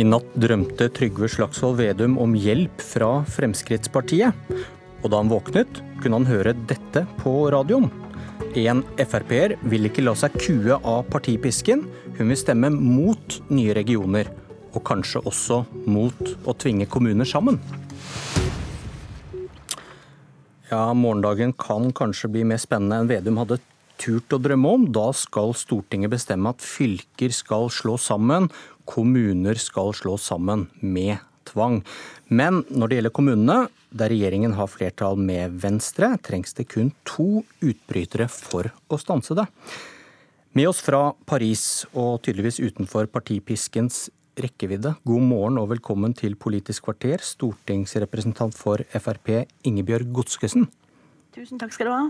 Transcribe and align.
I 0.00 0.04
natt 0.06 0.28
drømte 0.38 0.86
Trygve 0.96 1.28
Slagsvold 1.28 1.74
Vedum 1.76 2.14
om 2.22 2.32
hjelp 2.32 2.80
fra 2.80 3.08
Fremskrittspartiet. 3.28 4.32
Og 5.02 5.10
da 5.12 5.18
han 5.18 5.28
våknet, 5.28 5.80
kunne 6.00 6.22
han 6.22 6.28
høre 6.30 6.54
dette 6.70 7.02
på 7.18 7.34
radioen. 7.52 7.90
En 8.56 8.80
Frp-er 8.96 9.58
vil 9.68 9.90
ikke 9.90 10.06
la 10.06 10.14
seg 10.16 10.38
kue 10.40 10.78
av 10.78 11.02
partipisken. 11.12 11.82
Hun 12.16 12.32
vil 12.32 12.40
stemme 12.40 12.70
mot 12.72 13.36
nye 13.52 13.74
regioner. 13.76 14.30
Og 14.72 14.80
kanskje 14.88 15.20
også 15.28 15.66
mot 15.90 16.32
å 16.48 16.56
tvinge 16.56 16.88
kommuner 16.88 17.28
sammen. 17.28 17.60
Ja, 20.70 20.86
morgendagen 20.94 21.52
kan 21.60 21.92
kanskje 21.92 22.32
bli 22.32 22.46
mer 22.48 22.62
spennende 22.62 23.02
enn 23.02 23.12
Vedum 23.12 23.42
hadde 23.42 23.60
turt 24.00 24.32
å 24.32 24.40
drømme 24.40 24.76
om. 24.78 24.88
Da 24.94 25.10
skal 25.12 25.52
Stortinget 25.58 26.14
bestemme 26.14 26.54
at 26.54 26.64
fylker 26.64 27.34
skal 27.36 27.68
slå 27.74 27.98
sammen, 28.00 28.48
kommuner 28.90 29.58
skal 29.60 29.94
slås 29.94 30.26
sammen 30.26 30.66
med 30.82 31.20
tvang. 31.48 31.80
Men 32.28 32.64
når 32.70 32.90
det 32.90 32.98
gjelder 32.98 33.14
kommunene, 33.14 33.58
der 33.90 34.12
regjeringen 34.12 34.54
har 34.58 34.70
flertall 34.70 35.18
med 35.18 35.58
Venstre, 35.62 36.12
trengs 36.22 36.54
det 36.58 36.68
kun 36.70 36.92
to 37.08 37.42
utbrytere 37.62 38.28
for 38.30 38.70
å 38.90 38.98
stanse 39.00 39.36
det. 39.38 39.46
Med 40.58 40.66
oss 40.70 40.80
fra 40.82 41.12
Paris, 41.30 41.84
og 41.94 42.22
tydeligvis 42.26 42.58
utenfor 42.62 43.06
partipiskens 43.10 44.08
rekkevidde, 44.40 44.96
god 45.06 45.26
morgen 45.26 45.60
og 45.60 45.70
velkommen 45.74 46.14
til 46.16 46.34
Politisk 46.38 46.88
kvarter, 46.88 47.22
stortingsrepresentant 47.22 48.56
for 48.58 48.82
Frp 48.90 49.44
Ingebjørg 49.66 50.10
Godskesen. 50.16 50.66
Tusen 51.36 51.60
takk 51.62 51.74
skal 51.76 51.90
du 51.90 51.94
ha. 51.94 52.02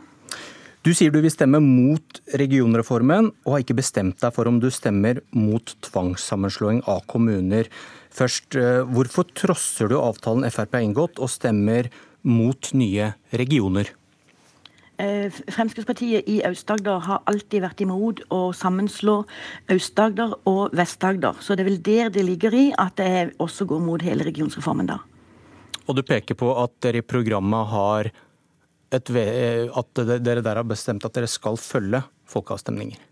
Du 0.80 0.94
sier 0.96 1.12
du 1.12 1.18
vil 1.20 1.32
stemme 1.32 1.58
mot 1.60 2.20
regionreformen, 2.40 3.26
og 3.44 3.52
har 3.52 3.60
ikke 3.60 3.76
bestemt 3.82 4.22
deg 4.22 4.32
for 4.32 4.48
om 4.48 4.62
du 4.62 4.70
stemmer 4.72 5.18
mot 5.36 5.74
tvangssammenslåing 5.84 6.80
av 6.88 7.02
kommuner. 7.10 7.68
Først, 8.08 8.56
eh, 8.56 8.80
hvorfor 8.88 9.28
trosser 9.36 9.90
du 9.92 9.98
avtalen 10.00 10.48
Frp 10.48 10.72
har 10.72 10.80
inngått, 10.80 11.20
og 11.20 11.28
stemmer 11.28 11.90
mot 12.24 12.72
nye 12.72 13.12
regioner? 13.30 13.90
Eh, 14.98 15.28
Fremskrittspartiet 15.28 16.24
i 16.26 16.40
Aust-Agder 16.48 16.98
har 17.00 17.22
alltid 17.26 17.60
vært 17.60 17.80
imot 17.84 18.24
å 18.30 18.54
sammenslå 18.56 19.26
Aust-Agder 19.68 20.32
og 20.46 20.72
Vest-Agder. 20.72 21.36
Så 21.40 21.56
det 21.56 21.60
er 21.60 21.70
vel 21.70 21.82
der 21.82 22.08
det 22.08 22.24
ligger 22.24 22.54
i 22.54 22.72
at 22.78 22.96
det 22.96 23.36
også 23.38 23.66
går 23.66 23.80
mot 23.80 24.00
hele 24.00 24.24
regionsreformen 24.24 24.86
da. 24.86 24.98
Og 25.88 25.96
du 25.96 26.02
peker 26.02 26.34
på 26.34 26.56
at 26.56 26.72
dere 26.80 27.00
i 27.00 27.06
programmet 27.06 27.68
har 27.68 28.10
et, 28.90 29.12
at 29.14 30.02
dere 30.24 30.42
der 30.42 30.62
har 30.62 30.66
bestemt 30.66 31.04
at 31.06 31.14
dere 31.14 31.30
skal 31.30 31.58
følge 31.60 32.02
folkeavstemninger? 32.30 33.06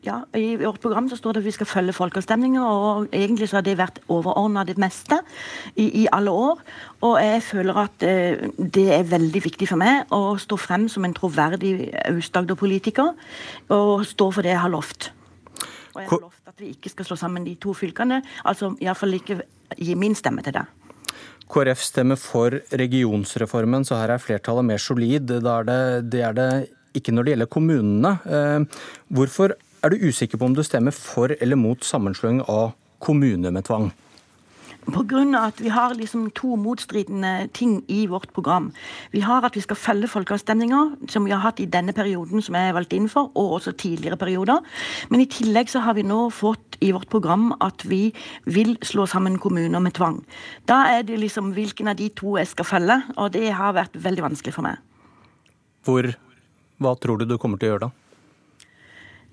Ja, 0.00 0.22
I 0.32 0.56
vårt 0.56 0.80
program 0.80 1.10
så 1.10 1.16
står 1.18 1.36
det 1.36 1.40
at 1.42 1.44
vi 1.44 1.52
skal 1.52 1.68
følge 1.68 1.92
folkeavstemninger, 1.92 2.62
og 2.64 3.10
egentlig 3.12 3.50
så 3.50 3.58
har 3.58 3.64
det 3.66 3.76
vært 3.76 4.00
overordna 4.08 4.64
det 4.64 4.78
meste 4.80 5.18
i, 5.74 5.84
i, 5.84 6.06
alle 6.12 6.32
år. 6.32 6.62
Og 7.04 7.18
jeg 7.20 7.42
føler 7.44 7.80
at 7.82 8.06
eh, 8.08 8.46
det 8.56 8.86
er 8.96 9.10
veldig 9.10 9.44
viktig 9.44 9.68
for 9.68 9.80
meg 9.80 10.08
å 10.16 10.38
stå 10.40 10.56
frem 10.56 10.88
som 10.88 11.04
en 11.04 11.16
troverdig 11.16 11.90
Aust-Agder-politiker, 12.06 13.12
og 13.76 14.06
stå 14.08 14.30
for 14.32 14.46
det 14.46 14.54
jeg 14.54 14.64
har 14.64 14.72
lovt. 14.72 15.12
Og 15.92 16.00
jeg 16.00 16.08
har 16.14 16.24
lovt 16.24 16.48
at 16.54 16.64
vi 16.64 16.72
ikke 16.72 16.94
skal 16.94 17.10
slå 17.10 17.20
sammen 17.20 17.44
de 17.44 17.58
to 17.60 17.76
fylkene, 17.76 18.22
altså 18.48 18.72
iallfall 18.80 19.20
ikke 19.20 19.42
gi 19.76 20.00
min 20.00 20.16
stemme 20.16 20.40
til 20.46 20.56
det. 20.56 20.64
KrF 21.50 21.80
stemmer 21.82 22.18
for 22.20 22.54
regionsreformen, 22.78 23.84
så 23.86 23.98
her 23.98 24.14
er 24.14 24.22
flertallet 24.22 24.68
mer 24.68 24.82
solid. 24.82 25.26
Det 25.26 25.40
er 25.42 25.66
det, 25.66 25.80
det 26.12 26.22
er 26.26 26.36
det 26.36 26.50
ikke 26.96 27.14
når 27.14 27.26
det 27.26 27.34
gjelder 27.34 27.50
kommunene. 27.50 28.12
Eh, 28.26 28.84
hvorfor 29.10 29.56
er 29.82 29.92
du 29.92 30.06
usikker 30.06 30.38
på 30.38 30.50
om 30.50 30.54
du 30.54 30.62
stemmer 30.66 30.94
for 30.94 31.34
eller 31.40 31.58
mot 31.58 31.82
sammenslåing 31.86 32.42
av 32.46 32.72
kommuner 33.02 33.54
med 33.54 33.66
tvang? 33.66 33.90
Pga. 34.86 35.20
at 35.38 35.60
vi 35.60 35.68
har 35.68 35.94
liksom 35.94 36.30
to 36.30 36.56
motstridende 36.56 37.48
ting 37.52 37.84
i 37.88 38.06
vårt 38.06 38.32
program. 38.32 38.72
Vi 39.12 39.20
har 39.20 39.44
at 39.44 39.56
vi 39.56 39.60
skal 39.60 39.76
følge 39.76 40.08
folkeavstemninger, 40.08 40.96
som 41.08 41.24
vi 41.24 41.30
har 41.30 41.40
hatt 41.40 41.60
i 41.60 41.66
denne 41.66 41.92
perioden 41.92 42.42
som 42.42 42.54
jeg 42.54 42.68
er 42.68 42.72
valgt 42.72 42.92
inn 42.92 43.08
for, 43.08 43.30
og 43.34 43.60
også 43.60 43.72
tidligere 43.72 44.16
perioder. 44.16 44.60
Men 45.10 45.20
i 45.20 45.26
tillegg 45.26 45.68
så 45.68 45.80
har 45.84 45.94
vi 45.94 46.02
nå 46.02 46.30
fått 46.30 46.78
i 46.80 46.92
vårt 46.92 47.08
program 47.08 47.52
at 47.60 47.84
vi 47.84 48.12
vil 48.46 48.76
slå 48.82 49.06
sammen 49.06 49.38
kommuner 49.38 49.80
med 49.80 49.94
tvang. 49.94 50.24
Da 50.66 50.86
er 50.96 51.02
det 51.02 51.20
liksom 51.20 51.52
hvilken 51.52 51.88
av 51.88 51.96
de 51.96 52.08
to 52.08 52.36
jeg 52.38 52.48
skal 52.48 52.64
følge, 52.64 53.02
og 53.16 53.32
det 53.36 53.52
har 53.52 53.76
vært 53.76 53.96
veldig 54.00 54.30
vanskelig 54.30 54.54
for 54.56 54.66
meg. 54.66 54.80
Hvor, 55.84 56.08
hva 56.80 56.96
tror 56.96 57.20
du 57.20 57.28
du 57.28 57.38
kommer 57.38 57.60
til 57.60 57.68
å 57.68 57.74
gjøre 57.74 57.88
da? 57.88 57.99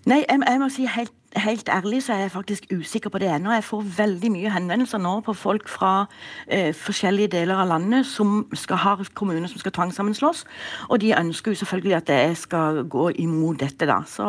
Nei, 0.07 0.23
jeg, 0.23 0.40
jeg 0.40 0.62
må 0.62 0.69
si 0.72 0.88
helt 0.88 1.16
helt 1.35 1.69
ærlig 1.69 2.01
så 2.03 2.13
er 2.13 2.25
jeg 2.25 2.31
faktisk 2.31 2.66
usikker 2.72 3.09
på 3.09 3.19
det 3.22 3.29
ennå. 3.29 3.51
Jeg 3.51 3.66
får 3.68 3.85
veldig 3.97 4.31
mye 4.34 4.51
henvendelser 4.53 5.01
nå 5.01 5.19
på 5.25 5.35
folk 5.38 5.69
fra 5.69 6.07
eh, 6.47 6.73
forskjellige 6.75 7.34
deler 7.35 7.62
av 7.62 7.69
landet 7.73 8.07
som 8.07 8.46
skal 8.57 8.81
ha 8.84 8.96
kommuner 9.13 9.50
som 9.51 9.62
skal 9.62 9.75
tvangssammenslås. 9.75 10.46
Og 10.90 11.01
de 11.03 11.13
ønsker 11.17 11.51
jo 11.51 11.62
selvfølgelig 11.62 11.97
at 12.00 12.09
jeg 12.09 12.38
skal 12.44 12.84
gå 12.90 13.09
imot 13.23 13.59
dette, 13.62 13.88
da. 13.90 14.01
Så 14.07 14.28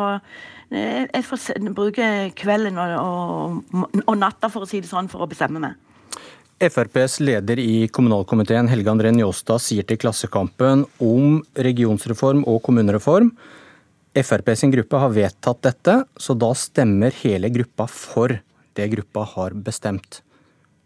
eh, 0.71 1.05
jeg 1.07 1.25
får 1.25 1.69
bruke 1.75 2.09
kvelden 2.35 2.77
og, 2.77 2.97
og, 2.99 4.01
og 4.05 4.17
natta, 4.17 4.51
for 4.51 4.65
å 4.65 4.69
si 4.69 4.81
det 4.83 4.91
sånn, 4.91 5.09
for 5.11 5.25
å 5.25 5.29
bestemme 5.29 5.61
meg. 5.63 5.77
FrPs 6.59 7.21
leder 7.23 7.59
i 7.63 7.87
kommunalkomiteen, 7.87 8.67
Helge 8.67 8.91
André 8.91 9.13
Njåstad, 9.15 9.63
sier 9.63 9.87
til 9.87 9.99
Klassekampen 10.01 10.83
om 10.99 11.39
regionsreform 11.55 12.43
og 12.51 12.59
kommunereform 12.65 13.31
Frp 14.13 14.55
sin 14.57 14.71
gruppe 14.73 14.97
har 14.97 15.13
vedtatt 15.13 15.61
dette, 15.61 15.95
så 16.17 16.33
da 16.33 16.49
stemmer 16.57 17.13
hele 17.21 17.51
gruppa 17.53 17.85
for 17.87 18.39
det 18.75 18.87
gruppa 18.93 19.25
har 19.35 19.53
bestemt. 19.53 20.21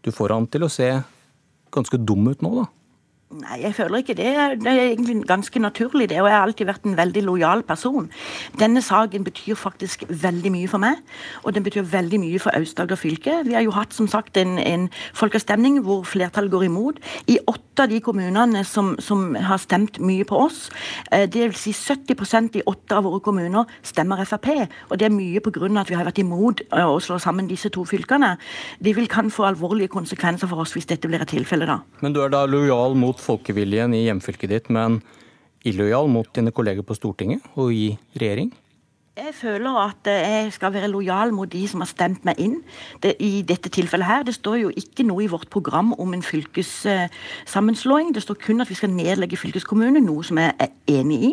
Du 0.04 0.12
får 0.12 0.34
han 0.34 0.48
til 0.52 0.66
å 0.66 0.72
se 0.72 0.90
ganske 1.74 1.98
dum 1.98 2.28
ut 2.28 2.44
nå, 2.44 2.52
da? 2.60 2.66
Nei, 3.34 3.56
jeg 3.64 3.74
føler 3.74 3.98
ikke 3.98 4.14
det. 4.14 4.30
Det 4.62 4.70
er 4.70 4.92
egentlig 4.92 5.16
ganske 5.26 5.58
naturlig, 5.58 6.08
det. 6.10 6.20
Og 6.22 6.28
jeg 6.28 6.36
har 6.36 6.44
alltid 6.46 6.68
vært 6.68 6.84
en 6.86 6.96
veldig 6.96 7.22
lojal 7.26 7.64
person. 7.66 8.06
Denne 8.60 8.82
saken 8.84 9.24
betyr 9.26 9.58
faktisk 9.58 10.04
veldig 10.08 10.52
mye 10.54 10.68
for 10.70 10.82
meg, 10.82 11.00
og 11.42 11.56
den 11.56 11.64
betyr 11.66 11.82
veldig 11.90 12.20
mye 12.22 12.38
for 12.38 12.54
Aust-Agder 12.54 13.00
fylke. 13.00 13.40
Vi 13.48 13.56
har 13.56 13.64
jo 13.66 13.74
hatt 13.74 13.96
som 13.96 14.06
sagt 14.10 14.38
en, 14.38 14.58
en 14.58 14.86
folkeavstemning 15.18 15.80
hvor 15.82 16.04
flertallet 16.06 16.52
går 16.52 16.68
imot. 16.68 17.00
I 17.26 17.40
åtte 17.42 17.88
av 17.88 17.90
de 17.90 17.98
kommunene 18.04 18.62
som, 18.68 18.92
som 19.02 19.34
har 19.34 19.58
stemt 19.58 19.98
mye 19.98 20.26
på 20.28 20.38
oss, 20.44 20.68
dvs. 21.10 21.32
det 21.34 21.48
vil 21.48 21.58
si 21.58 21.74
70% 21.74 22.60
i 22.60 22.62
åtte 22.70 22.94
av 22.94 23.08
våre 23.08 23.18
kommuner 23.24 23.66
stemmer 23.82 24.22
Frp. 24.24 24.50
Og 24.90 25.00
det 25.00 25.08
er 25.08 25.14
mye 25.14 25.42
pga. 25.42 25.66
at 25.80 25.90
vi 25.90 25.98
har 25.98 26.06
vært 26.06 26.22
imot 26.22 26.62
eh, 26.70 26.86
å 26.86 27.00
slå 27.02 27.18
sammen 27.18 27.48
disse 27.50 27.68
to 27.74 27.84
fylkene. 27.84 28.36
Det 28.78 28.94
vil 28.96 29.08
kan 29.10 29.30
få 29.30 29.48
alvorlige 29.48 29.88
konsekvenser 29.88 30.46
for 30.46 30.62
oss 30.62 30.74
hvis 30.76 30.86
dette 30.86 31.08
blir 31.08 31.22
et 31.22 31.28
tilfelle, 31.28 31.66
da. 31.66 31.80
Men 32.00 32.14
du 32.14 32.22
er 32.22 32.30
da 32.30 32.44
lojal 32.46 32.94
mot 32.94 33.20
folkeviljen 33.24 33.96
i 33.96 34.04
hjemfylket 34.04 34.52
ditt, 34.52 34.70
men 34.72 35.00
illojal 35.64 36.10
mot 36.12 36.28
dine 36.36 36.52
kolleger 36.54 36.84
på 36.86 36.96
Stortinget 36.98 37.44
og 37.56 37.72
i 37.72 37.94
regjering? 38.18 38.52
Jeg 39.14 39.30
føler 39.34 39.70
at 39.78 40.08
jeg 40.10 40.52
skal 40.52 40.72
være 40.74 40.88
lojal 40.90 41.30
mot 41.32 41.52
de 41.52 41.60
som 41.70 41.80
har 41.80 41.86
stemt 41.86 42.24
meg 42.26 42.34
inn. 42.42 42.56
Det, 43.02 43.12
I 43.22 43.44
dette 43.46 43.70
tilfellet 43.70 44.06
her, 44.06 44.22
Det 44.22 44.34
står 44.34 44.56
jo 44.56 44.72
ikke 44.74 45.06
noe 45.06 45.22
i 45.22 45.28
vårt 45.30 45.46
program 45.50 45.92
om 45.98 46.14
en 46.14 46.22
fylkessammenslåing. 46.22 48.10
Det 48.14 48.22
står 48.22 48.34
kun 48.34 48.60
at 48.60 48.70
vi 48.70 48.74
skal 48.74 48.90
nedlegge 48.90 49.36
fylkeskommunen, 49.36 50.02
noe 50.02 50.24
som 50.24 50.38
jeg 50.38 50.54
er 50.58 50.68
enig 50.88 51.22
i. 51.22 51.30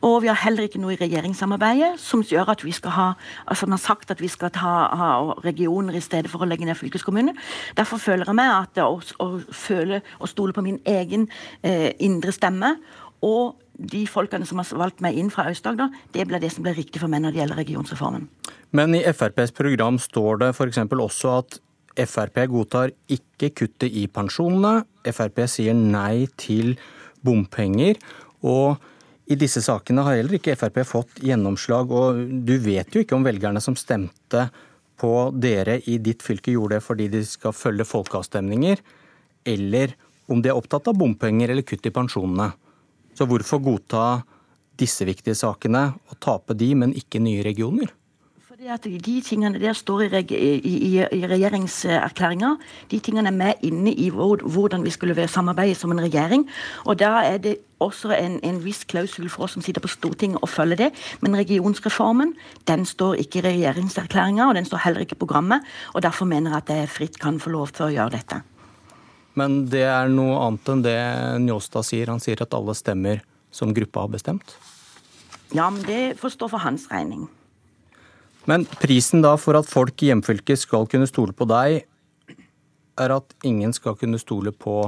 Og 0.00 0.22
vi 0.22 0.26
har 0.32 0.34
heller 0.34 0.62
ikke 0.62 0.80
noe 0.80 0.94
i 0.94 0.96
regjeringssamarbeidet 0.96 2.00
som 2.00 2.22
gjør 2.24 2.54
at 2.54 2.64
vi 2.64 2.72
skal 2.72 2.90
ha 2.90 3.12
altså 3.46 3.66
man 3.66 3.76
har 3.76 3.84
sagt 3.84 4.10
at 4.10 4.20
vi 4.20 4.28
skal 4.28 4.50
ta, 4.50 4.72
ha 4.96 5.12
regioner 5.44 5.94
i 5.94 6.00
stedet 6.00 6.30
for 6.30 6.40
å 6.40 6.48
legge 6.48 6.64
ned 6.64 6.74
fylkeskommunen. 6.74 7.36
Derfor 7.76 8.00
føler 8.00 8.24
jeg 8.24 8.34
meg 8.34 8.48
at 8.62 8.80
å, 8.80 8.96
å 8.96 9.28
føle 9.52 10.00
og 10.18 10.28
stole 10.28 10.56
på 10.56 10.64
min 10.64 10.80
egen 10.88 11.28
eh, 11.62 11.92
indre 12.00 12.32
stemme 12.32 12.78
og 13.26 13.56
de 13.80 14.04
folkene 14.08 14.46
som 14.48 14.60
har 14.60 14.68
valgt 14.76 15.00
meg 15.04 15.16
inn 15.16 15.30
fra 15.32 15.46
Aust-Agder, 15.48 15.88
det 16.12 16.26
blir 16.28 16.42
det 16.42 16.52
som 16.52 16.64
blir 16.64 16.76
riktig 16.76 17.00
for 17.00 17.12
meg 17.12 17.24
når 17.24 17.34
det 17.34 17.40
gjelder 17.42 17.60
regionsreformen. 17.62 18.28
Men 18.76 18.94
i 18.94 19.02
FrPs 19.08 19.54
program 19.56 19.98
står 20.00 20.42
det 20.42 20.52
f.eks. 20.54 20.82
også 20.84 21.34
at 21.38 21.60
Frp 22.06 22.38
godtar 22.52 22.92
ikke 23.10 23.50
kuttet 23.56 23.90
i 23.90 24.06
pensjonene. 24.06 24.84
Frp 25.10 25.42
sier 25.50 25.74
nei 25.74 26.28
til 26.38 26.76
bompenger. 27.26 27.98
Og 28.46 28.78
i 29.30 29.36
disse 29.38 29.62
sakene 29.64 30.04
har 30.06 30.20
heller 30.20 30.38
ikke 30.38 30.56
Frp 30.60 30.80
fått 30.86 31.20
gjennomslag. 31.26 31.90
Og 31.90 32.22
du 32.46 32.54
vet 32.62 32.94
jo 32.94 33.02
ikke 33.02 33.18
om 33.18 33.26
velgerne 33.26 33.62
som 33.64 33.76
stemte 33.78 34.48
på 35.00 35.14
dere 35.32 35.80
i 35.88 35.96
ditt 36.02 36.22
fylke, 36.22 36.52
gjorde 36.54 36.76
det 36.76 36.84
fordi 36.84 37.08
de 37.12 37.24
skal 37.24 37.56
følge 37.56 37.88
folkeavstemninger, 37.88 38.82
eller 39.48 39.94
om 40.30 40.42
de 40.44 40.50
er 40.52 40.58
opptatt 40.58 40.90
av 40.90 40.98
bompenger 41.00 41.50
eller 41.50 41.64
kutt 41.66 41.88
i 41.88 41.94
pensjonene. 41.94 42.50
Så 43.20 43.26
hvorfor 43.28 43.60
godta 43.60 44.02
disse 44.80 45.04
viktige 45.04 45.36
sakene 45.36 45.90
og 46.08 46.16
tape 46.24 46.54
de, 46.56 46.70
men 46.72 46.94
ikke 46.96 47.20
nye 47.20 47.42
regioner? 47.44 47.90
Fordi 48.48 48.70
at 48.72 48.86
De 49.04 49.16
tingene 49.20 49.60
der 49.60 49.74
står 49.76 50.06
i, 50.08 50.22
i, 50.32 51.02
i 51.04 51.26
regjeringserklæringa. 51.28 52.54
De 52.88 52.98
tingene 52.98 53.28
er 53.28 53.36
med 53.36 53.60
inne 53.60 53.92
i 53.92 54.08
hvordan 54.08 54.84
vi 54.84 54.90
skulle 54.90 55.28
samarbeide 55.28 55.74
som 55.74 55.92
en 55.92 56.00
regjering. 56.00 56.46
Og 56.86 56.96
Da 56.98 57.10
er 57.28 57.36
det 57.36 57.58
også 57.78 58.16
en, 58.16 58.40
en 58.42 58.64
viss 58.64 58.86
klausul 58.88 59.28
for 59.28 59.44
oss 59.44 59.52
som 59.52 59.62
sitter 59.62 59.84
på 59.84 59.92
Stortinget 59.92 60.40
og 60.40 60.48
følger 60.48 60.76
det. 60.76 60.90
Men 61.20 61.36
regionsreformen 61.36 62.32
den 62.64 62.86
står 62.86 63.20
ikke 63.20 63.42
i 63.42 63.42
regjeringserklæringa, 63.50 64.48
og 64.48 64.54
den 64.54 64.64
står 64.64 64.80
heller 64.86 65.04
ikke 65.04 65.20
i 65.20 65.24
programmet. 65.26 65.60
og 65.92 66.02
Derfor 66.02 66.24
mener 66.24 66.50
jeg 66.50 66.64
at 66.64 66.74
jeg 66.76 66.88
fritt 66.88 67.20
kan 67.20 67.40
få 67.40 67.52
lov 67.52 67.68
til 67.68 67.90
å 67.90 67.92
gjøre 67.92 68.16
dette. 68.16 68.40
Men 69.38 69.64
det 69.70 69.84
er 69.86 70.10
noe 70.10 70.38
annet 70.42 70.70
enn 70.72 70.84
det 70.84 71.00
Njåstad 71.44 71.86
sier. 71.86 72.10
Han 72.10 72.22
sier 72.22 72.40
at 72.42 72.54
alle 72.56 72.74
stemmer 72.78 73.22
som 73.54 73.74
gruppa 73.74 74.06
har 74.06 74.14
bestemt? 74.14 74.56
Ja, 75.54 75.68
men 75.70 75.82
det 75.86 76.18
får 76.20 76.34
stå 76.36 76.48
for 76.50 76.62
hans 76.62 76.86
regning. 76.90 77.28
Men 78.48 78.64
prisen 78.80 79.22
da 79.22 79.34
for 79.38 79.58
at 79.58 79.68
folk 79.68 80.02
i 80.02 80.10
hjemfylket 80.10 80.62
skal 80.62 80.88
kunne 80.90 81.08
stole 81.10 81.34
på 81.36 81.46
deg, 81.50 81.84
er 83.00 83.14
at 83.14 83.34
ingen 83.46 83.72
skal 83.76 83.96
kunne 83.98 84.20
stole 84.20 84.52
på 84.52 84.82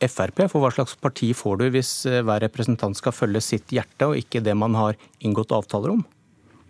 Frp? 0.00 0.46
For 0.48 0.62
hva 0.62 0.70
slags 0.72 0.96
parti 0.96 1.30
får 1.36 1.60
du 1.60 1.66
hvis 1.74 1.90
eh, 2.08 2.22
hver 2.24 2.40
representant 2.46 2.96
skal 2.96 3.12
følge 3.12 3.42
sitt 3.44 3.74
hjerte, 3.74 4.08
og 4.08 4.16
ikke 4.16 4.40
det 4.44 4.56
man 4.56 4.76
har 4.78 4.96
inngått 5.20 5.52
avtaler 5.52 5.92
om? 5.98 6.04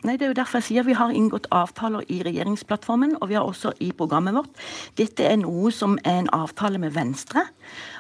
Nei, 0.00 0.16
Det 0.16 0.24
er 0.24 0.30
jo 0.30 0.38
derfor 0.38 0.60
jeg 0.60 0.68
sier 0.70 0.84
vi 0.86 0.96
har 0.96 1.12
inngått 1.12 1.48
avtaler 1.52 2.06
i 2.08 2.22
regjeringsplattformen, 2.24 3.18
og 3.20 3.28
vi 3.28 3.36
har 3.36 3.44
også 3.44 3.74
i 3.84 3.90
programmet 3.92 4.32
vårt. 4.32 4.60
Dette 4.96 5.26
er 5.28 5.36
noe 5.42 5.68
som 5.76 5.98
er 6.04 6.22
en 6.22 6.30
avtale 6.32 6.80
med 6.80 6.94
Venstre, 6.94 7.42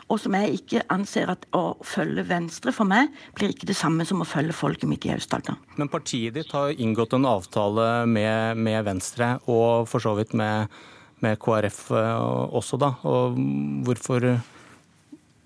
og 0.08 0.20
som 0.22 0.34
jeg 0.34 0.62
ikke 0.62 0.84
anser 0.88 1.28
at 1.30 1.44
å 1.52 1.76
følge 1.84 2.24
Venstre 2.30 2.72
for 2.72 2.88
meg 2.88 3.12
blir 3.36 3.52
ikke 3.52 3.68
det 3.68 3.76
samme 3.76 4.06
som 4.08 4.24
å 4.24 4.28
følge 4.28 4.56
folket 4.56 4.88
mitt 4.88 5.04
i 5.04 5.12
Aust-Agder. 5.12 5.58
Men 5.76 5.92
partiet 5.92 6.38
ditt 6.38 6.54
har 6.56 6.72
inngått 6.72 7.12
en 7.18 7.28
avtale 7.28 7.90
med, 8.08 8.56
med 8.56 8.86
Venstre, 8.88 9.34
og 9.44 9.84
for 9.90 10.00
så 10.00 10.16
vidt 10.16 10.32
med, 10.32 10.72
med 11.20 11.36
KrF 11.42 11.82
eh, 11.92 12.56
også, 12.56 12.80
da. 12.80 12.94
Og 13.04 13.36
hvorfor 13.84 14.32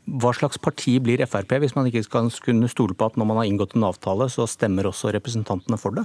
hva 0.04 0.34
slags 0.36 0.60
parti 0.60 0.98
blir 1.00 1.22
Frp, 1.26 1.56
hvis 1.62 1.74
man 1.74 1.88
ikke 1.88 2.04
skal 2.04 2.28
kunne 2.44 2.68
stole 2.68 2.94
på 2.94 3.08
at 3.08 3.16
når 3.16 3.28
man 3.28 3.40
har 3.40 3.48
inngått 3.48 3.74
en 3.74 3.88
avtale, 3.88 4.28
så 4.30 4.46
stemmer 4.46 4.86
også 4.90 5.12
representantene 5.16 5.80
for 5.80 5.96
det? 5.96 6.04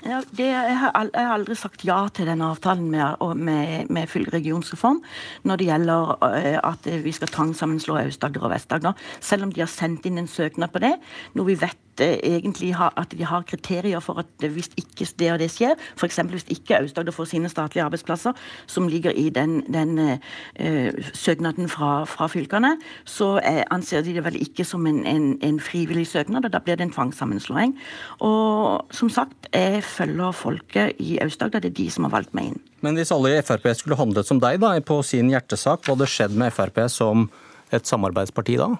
Ja, 0.00 0.22
det, 0.32 0.46
jeg, 0.48 0.76
har 0.80 0.96
aldri 1.12 1.54
sagt 1.58 1.82
ja 1.84 1.98
til 2.16 2.28
den 2.30 2.40
avtalen 2.40 2.86
med, 2.88 3.20
med, 3.36 3.90
med 3.92 4.08
full 4.08 4.24
regionsreform 4.32 5.02
når 5.44 5.60
det 5.60 5.66
gjelder 5.68 6.14
uh, 6.24 6.56
at 6.70 6.88
vi 7.04 7.12
skal 7.12 7.28
tvangssammenslå 7.28 7.98
Aust-Agder 8.06 8.46
og 8.48 8.54
Vest-Agder. 8.54 8.96
Selv 9.20 9.44
om 9.44 9.52
de 9.52 9.60
har 9.60 9.68
sendt 9.68 10.08
inn 10.08 10.22
en 10.22 10.30
søknad 10.30 10.72
på 10.72 10.80
det, 10.86 10.94
noe 11.36 11.50
vi 11.50 11.58
vet 11.60 11.89
egentlig 12.00 12.74
har, 12.74 12.92
at 12.96 13.12
de 13.18 13.24
har 13.24 13.42
kriterier 13.42 14.00
for 14.00 14.18
at 14.22 14.26
hvis 14.52 14.70
ikke 14.76 15.08
det 15.18 15.32
og 15.32 15.38
det 15.38 15.50
skjer, 15.50 15.74
f.eks. 15.96 16.16
hvis 16.30 16.46
ikke 16.48 16.78
Aust-Agder 16.78 17.12
får 17.12 17.24
sine 17.24 17.48
statlige 17.48 17.84
arbeidsplasser, 17.84 18.32
som 18.66 18.88
ligger 18.88 19.10
i 19.10 19.28
den, 19.28 19.60
den 19.72 19.98
uh, 19.98 21.10
søknaden 21.14 21.68
fra, 21.68 22.04
fra, 22.04 22.26
fylkene, 22.26 22.76
så 23.04 23.32
uh, 23.38 23.62
anser 23.70 24.02
de 24.02 24.14
det 24.14 24.24
vel 24.24 24.40
ikke 24.40 24.64
som 24.64 24.86
en, 24.86 25.06
en, 25.06 25.38
en, 25.42 25.60
frivillig 25.60 26.06
søknad, 26.06 26.44
og 26.44 26.52
da 26.52 26.58
blir 26.58 26.76
det 26.76 26.88
en 26.88 26.94
tvangssammenslåing. 26.94 27.76
Og 28.20 28.86
som 28.94 29.10
sagt, 29.10 29.50
jeg 29.52 29.84
følger 29.84 30.32
folket 30.32 30.96
i 30.98 31.18
Aust-Agder, 31.22 31.60
det 31.60 31.72
er 31.72 31.78
de 31.82 31.90
som 31.90 32.08
har 32.08 32.14
valgt 32.16 32.34
meg 32.34 32.52
inn. 32.52 32.60
Men 32.80 32.96
hvis 32.96 33.12
alle 33.12 33.34
i 33.36 33.42
Frp 33.44 33.66
skulle 33.76 33.98
handlet 33.98 34.28
som 34.28 34.40
deg 34.40 34.60
da, 34.62 34.72
på 34.80 35.02
sin 35.04 35.28
hjertesak, 35.32 35.84
hva 35.84 35.96
hadde 35.96 36.08
skjedd 36.08 36.36
med 36.38 36.54
Frp 36.54 36.86
som 36.88 37.28
et 37.70 37.86
samarbeidsparti 37.86 38.56
da? 38.60 38.72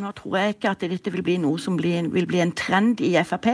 Nå 0.00 0.10
tror 0.18 0.36
jeg 0.38 0.54
ikke 0.54 0.72
at 0.74 0.84
dette 0.84 1.12
vil 1.14 1.22
bli 1.24 1.36
noe 1.42 1.60
som 1.62 1.76
blir, 1.78 2.08
vil 2.12 2.26
bli 2.28 2.40
en 2.42 2.52
trend 2.56 3.00
i 3.04 3.12
Frp, 3.24 3.48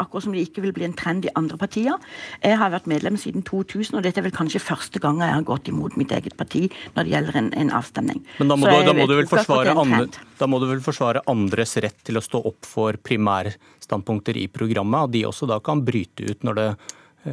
akkurat 0.00 0.24
som 0.24 0.34
det 0.34 0.44
ikke 0.46 0.64
vil 0.64 0.74
bli 0.76 0.86
en 0.88 0.96
trend 0.96 1.26
i 1.28 1.32
andre 1.38 1.58
partier. 1.60 2.00
Jeg 2.42 2.58
har 2.60 2.72
vært 2.74 2.88
medlem 2.90 3.18
siden 3.20 3.44
2000, 3.46 3.98
og 3.98 4.06
dette 4.06 4.22
er 4.22 4.26
vel 4.26 4.34
kanskje 4.34 4.62
første 4.62 5.02
gang 5.02 5.20
jeg 5.22 5.34
har 5.34 5.46
gått 5.48 5.70
imot 5.70 5.96
mitt 6.00 6.14
eget 6.14 6.36
parti 6.38 6.64
når 6.96 7.04
det 7.04 7.14
gjelder 7.14 7.40
en, 7.42 7.52
en 7.64 7.74
avstemning. 7.78 8.24
Men 8.40 8.52
da 8.52 8.58
må, 8.58 8.66
du, 8.66 8.72
da, 8.72 8.96
må 8.96 9.06
andre, 9.06 10.08
da 10.40 10.50
må, 10.50 10.62
du, 10.62 10.68
vel 10.72 10.82
forsvare 10.84 11.24
andres 11.30 11.76
rett 11.84 12.02
til 12.06 12.18
å 12.18 12.24
stå 12.24 12.42
opp 12.52 12.68
for 12.68 12.98
primærstandpunkter 12.98 14.40
i 14.40 14.48
programmet, 14.52 15.08
og 15.08 15.14
de 15.14 15.26
også 15.28 15.50
da 15.50 15.60
kan 15.64 15.84
bryte 15.86 16.26
ut 16.32 16.46
når, 16.46 16.60
det, 16.60 16.68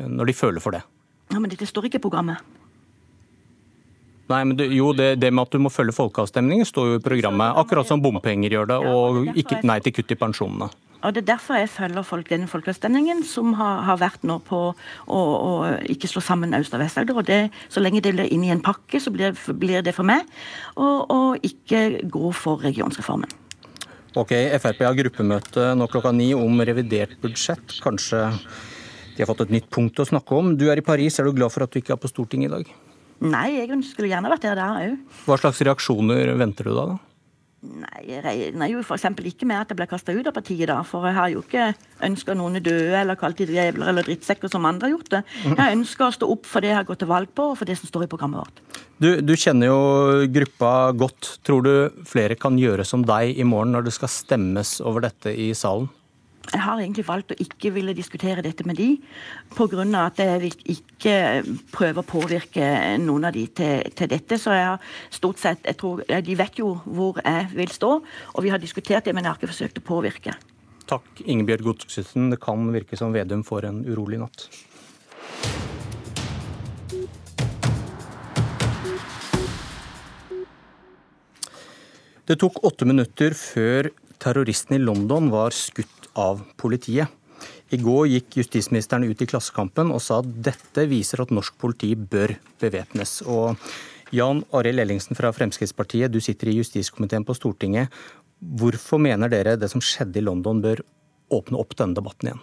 når 0.07 0.31
de 0.31 0.37
føler 0.37 0.63
for 0.63 0.75
det? 0.75 0.85
Ja, 1.29 1.37
Men 1.39 1.51
dette 1.51 1.67
står 1.69 1.89
ikke 1.89 2.01
i 2.01 2.07
programmet. 2.09 2.58
Nei, 4.29 4.43
men 4.45 4.57
det, 4.59 4.67
jo, 4.77 4.91
det, 4.93 5.15
det, 5.21 5.31
med 5.33 5.47
at 5.47 5.55
du 5.55 5.63
må 5.63 5.71
følge 5.73 5.95
folkeavstemningen 5.95 6.67
står 6.67 6.91
jo 6.91 6.99
i 6.99 7.01
programmet, 7.01 7.57
akkurat 7.57 7.87
som 7.89 8.01
bompenger 8.03 8.53
gjør 8.53 8.69
det, 8.69 8.77
og 8.85 9.33
ikke 9.33 9.63
nei 9.65 9.79
til 9.81 9.95
kutt 9.95 10.13
i 10.13 10.17
pensjonene. 10.19 10.69
Og 10.99 11.13
Det 11.15 11.21
er 11.21 11.27
derfor 11.31 11.55
jeg 11.55 11.69
følger 11.71 12.03
folk, 12.03 12.27
denne 12.29 12.47
folkeavstemningen, 12.51 13.23
som 13.23 13.53
har, 13.55 13.85
har, 13.87 13.99
vært 14.01 14.25
nå 14.27 14.35
på 14.43 14.59
å, 14.69 15.19
å 15.19 15.51
ikke 15.87 16.09
slå 16.11 16.21
sammen 16.21 16.53
Aust- 16.57 16.75
og 16.75 16.83
Vest-Agder. 16.83 17.15
og 17.15 17.25
det, 17.25 17.39
Så 17.71 17.79
lenge 17.79 18.03
det 18.03 18.11
blir 18.17 18.27
inn 18.27 18.43
i 18.43 18.51
en 18.51 18.61
pakke, 18.61 18.99
så 18.99 19.13
blir, 19.15 19.31
blir 19.55 19.81
det 19.81 19.95
for 19.95 20.07
meg 20.07 20.27
å 20.75 21.37
ikke 21.39 22.03
gå 22.03 22.33
for 22.35 22.59
regionsreformen. 22.67 23.31
Ok, 24.19 24.33
Frp 24.59 24.83
har 24.83 24.97
gruppemøte 24.97 25.71
nå 25.77 25.87
klokka 25.87 26.11
ni 26.11 26.33
om 26.35 26.61
revidert 26.65 27.15
budsjett. 27.23 27.79
Kanskje 27.79 28.25
de 29.15 29.23
har 29.23 29.29
fått 29.29 29.45
et 29.45 29.55
nytt 29.55 29.69
punkt 29.71 30.01
å 30.01 30.07
snakke 30.09 30.35
om. 30.35 30.55
Du 30.59 30.67
er 30.67 30.81
i 30.81 30.85
Paris, 30.85 31.19
er 31.19 31.29
du 31.29 31.37
glad 31.37 31.53
for 31.53 31.63
at 31.63 31.71
du 31.71 31.79
ikke 31.79 31.95
er 31.95 32.01
på 32.01 32.11
Stortinget 32.11 32.49
i 32.49 32.55
dag? 32.57 32.75
Nei, 33.19 33.59
jeg 33.59 33.83
skulle 33.89 34.11
gjerne 34.11 34.31
vært 34.31 34.47
der 34.47 34.57
da 34.59 34.71
òg. 34.79 34.97
Hva 35.27 35.37
slags 35.41 35.59
reaksjoner 35.67 36.33
venter 36.39 36.69
du 36.69 36.75
da? 36.75 36.85
da? 36.93 36.97
Nei, 37.59 38.03
Jeg 38.07 38.21
regner 38.23 38.69
jo 38.71 38.79
f.eks. 38.79 39.03
ikke 39.27 39.47
med 39.49 39.59
at 39.59 39.71
jeg 39.73 39.79
blir 39.81 39.89
kasta 39.91 40.13
ut 40.15 40.27
av 40.29 40.35
partiet 40.35 40.69
da. 40.69 40.77
For 40.87 41.03
jeg 41.09 41.17
har 41.17 41.31
jo 41.33 41.41
ikke 41.43 41.65
ønska 42.07 42.35
noen 42.39 42.61
døde 42.63 42.95
eller 43.01 43.19
kalt 43.19 43.41
de 43.41 43.49
drevler 43.49 43.91
eller 43.91 44.07
drittsekker 44.07 44.51
som 44.51 44.67
andre 44.69 44.87
har 44.87 44.95
gjort 44.95 45.11
det. 45.17 45.21
Jeg 45.49 45.75
ønsker 45.75 46.07
å 46.07 46.15
stå 46.15 46.29
opp 46.31 46.47
for 46.47 46.63
det 46.63 46.71
jeg 46.71 46.79
har 46.79 46.87
gått 46.87 47.03
til 47.03 47.11
valg 47.11 47.33
på, 47.35 47.49
og 47.51 47.59
for 47.59 47.67
det 47.67 47.75
som 47.81 47.91
står 47.91 48.07
i 48.07 48.11
programmet 48.11 48.45
vårt. 48.45 48.63
Du, 49.03 49.09
du 49.19 49.35
kjenner 49.35 49.73
jo 49.73 49.81
gruppa 50.31 50.73
godt. 50.95 51.33
Tror 51.43 51.67
du 51.67 51.73
flere 52.07 52.39
kan 52.39 52.55
gjøre 52.59 52.87
som 52.87 53.03
deg 53.03 53.35
i 53.35 53.47
morgen 53.47 53.75
når 53.75 53.89
det 53.89 53.95
skal 53.97 54.11
stemmes 54.13 54.77
over 54.79 55.03
dette 55.09 55.35
i 55.35 55.51
salen? 55.51 55.91
Jeg 56.49 56.63
har 56.65 56.79
egentlig 56.81 57.05
valgt 57.05 57.33
å 57.33 57.37
ikke 57.43 57.69
ville 57.75 57.93
diskutere 57.93 58.41
dette 58.41 58.65
med 58.65 58.79
de, 58.79 58.95
pga. 59.53 59.83
at 60.01 60.19
jeg 60.19 60.51
ikke 60.73 61.15
prøver 61.71 62.01
å 62.01 62.07
påvirke 62.07 62.69
noen 62.97 63.29
av 63.29 63.35
de 63.35 63.45
til, 63.53 63.83
til, 63.93 64.09
dette. 64.09 64.37
Så 64.41 64.55
jeg 64.57 64.65
har 64.65 64.79
stort 65.13 65.39
sett, 65.39 65.59
jeg 65.65 65.77
tror, 65.77 66.01
De 66.01 66.35
vet 66.35 66.59
jo 66.59 66.73
hvor 66.85 67.21
jeg 67.23 67.49
vil 67.53 67.69
stå, 67.69 67.91
og 68.33 68.43
vi 68.43 68.49
har 68.49 68.57
diskutert 68.57 69.05
det, 69.05 69.13
men 69.13 69.23
jeg 69.23 69.31
har 69.31 69.37
ikke 69.37 69.53
forsøkt 69.53 69.77
å 69.77 69.85
påvirke. 69.85 70.33
Takk, 70.89 71.21
Ingebjørg 71.21 71.67
Godskesen. 71.67 72.31
Det 72.33 72.41
kan 72.41 72.65
virke 72.73 72.97
som 72.97 73.13
Vedum 73.13 73.43
får 73.45 73.69
en 73.69 73.83
urolig 73.85 74.17
natt. 74.23 74.49
Det 82.25 82.37
tok 82.37 82.59
åtte 82.65 82.85
minutter 82.85 83.33
før 83.37 83.89
terroristen 84.19 84.75
i 84.77 84.83
London 84.83 85.29
var 85.33 85.55
skutt 85.55 86.09
av 86.19 86.43
politiet. 86.59 87.07
I 87.69 87.77
går 87.77 88.07
gikk 88.09 88.39
justisministeren 88.41 89.05
ut 89.05 89.21
i 89.21 89.27
Klassekampen 89.29 89.91
og 89.93 90.01
sa 90.01 90.19
at 90.23 90.29
dette 90.49 90.87
viser 90.89 91.21
at 91.21 91.33
norsk 91.33 91.55
politi 91.61 91.93
bør 91.95 92.33
bevæpnes. 92.61 93.19
Jan 94.15 94.41
Arild 94.57 94.81
Ellingsen 94.81 95.17
fra 95.17 95.29
Fremskrittspartiet, 95.35 96.09
du 96.09 96.17
sitter 96.23 96.49
i 96.49 96.57
justiskomiteen 96.57 97.27
på 97.27 97.35
Stortinget. 97.37 97.93
Hvorfor 98.39 99.01
mener 99.01 99.29
dere 99.29 99.57
det 99.59 99.69
som 99.69 99.83
skjedde 99.83 100.17
i 100.17 100.25
London 100.25 100.63
bør 100.63 100.81
åpne 101.35 101.61
opp 101.61 101.77
denne 101.77 101.97
debatten 101.97 102.31
igjen? 102.31 102.41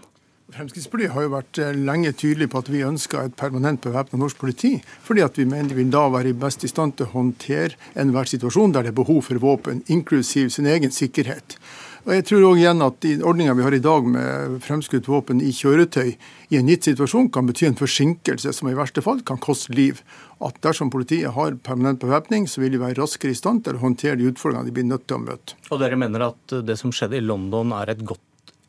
Fremskrittspartiet 0.55 1.11
har 1.11 1.25
jo 1.25 1.31
vært 1.33 1.59
eh, 1.59 1.73
lenge 1.75 2.12
tydelig 2.15 2.47
på 2.53 2.61
at 2.62 2.69
vi 2.71 2.85
ønsker 2.87 3.26
et 3.26 3.35
permanent 3.38 3.81
bevæpna 3.83 4.21
norsk 4.21 4.38
politi. 4.38 4.76
Fordi 5.03 5.25
at 5.25 5.41
vi 5.41 5.47
mener 5.49 5.75
vi 5.75 5.81
vil 5.81 5.91
da 5.91 6.05
være 6.12 6.37
best 6.38 6.62
i 6.62 6.71
stand 6.71 6.95
til 6.95 7.09
å 7.09 7.15
håndtere 7.17 7.75
enhver 7.99 8.31
situasjon 8.31 8.76
der 8.76 8.87
det 8.87 8.93
er 8.93 9.00
behov 9.00 9.25
for 9.26 9.43
våpen, 9.43 9.83
inklusiv 9.91 10.53
sin 10.55 10.69
egen 10.71 10.95
sikkerhet. 10.95 11.59
Og 12.07 12.12
jeg 12.15 12.26
tror 12.29 12.45
også 12.47 12.61
igjen 12.61 12.85
at 12.87 13.00
de 13.03 13.17
ordninga 13.26 13.57
vi 13.59 13.65
har 13.67 13.75
i 13.75 13.83
dag 13.83 14.07
med 14.07 14.61
fremskutt 14.62 15.09
våpen 15.11 15.41
i 15.43 15.50
kjøretøy 15.50 16.12
i 16.15 16.61
en 16.61 16.71
gitt 16.71 16.87
situasjon, 16.87 17.33
kan 17.35 17.50
bety 17.50 17.67
en 17.67 17.79
forsinkelse 17.81 18.53
som 18.55 18.71
i 18.71 18.76
verste 18.79 19.03
fall 19.03 19.25
kan 19.26 19.43
koste 19.43 19.75
liv. 19.75 20.05
At 20.38 20.62
dersom 20.62 20.93
politiet 20.95 21.35
har 21.35 21.59
permanent 21.67 21.99
bevæpning, 22.05 22.47
så 22.47 22.62
vil 22.62 22.76
de 22.76 22.83
være 22.85 23.00
raskere 23.00 23.35
i 23.35 23.41
stand 23.41 23.65
til 23.67 23.75
å 23.75 23.83
håndtere 23.83 24.21
de 24.21 24.31
utfordringene 24.31 24.71
de 24.71 24.79
blir 24.79 24.87
nødt 24.87 25.09
til 25.11 25.19
å 25.19 25.25
møte. 25.26 25.59
Og 25.75 25.83
dere 25.83 25.99
mener 25.99 26.29
at 26.31 26.57
det 26.62 26.79
som 26.79 26.95
skjedde 26.95 27.19
i 27.19 27.26
London 27.26 27.75
er 27.75 27.97
et 27.97 28.07
godt 28.07 28.23